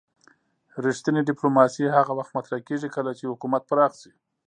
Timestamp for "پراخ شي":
3.69-4.11